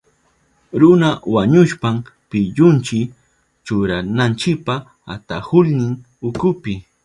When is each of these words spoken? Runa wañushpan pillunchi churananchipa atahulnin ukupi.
Runa 0.79 1.09
wañushpan 1.33 1.95
pillunchi 2.29 2.99
churananchipa 3.65 4.75
atahulnin 5.13 5.93
ukupi. 6.29 6.73